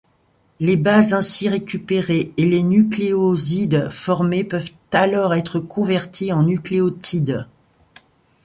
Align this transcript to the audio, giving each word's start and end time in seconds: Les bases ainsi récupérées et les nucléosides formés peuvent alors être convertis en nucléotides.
Les 0.59 0.77
bases 0.77 1.13
ainsi 1.13 1.47
récupérées 1.47 2.33
et 2.35 2.47
les 2.47 2.63
nucléosides 2.63 3.91
formés 3.91 4.43
peuvent 4.43 4.71
alors 4.91 5.35
être 5.35 5.59
convertis 5.59 6.33
en 6.33 6.41
nucléotides. 6.41 7.45